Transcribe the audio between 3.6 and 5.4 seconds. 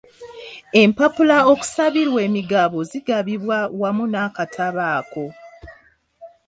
wamu n'akatabo ako.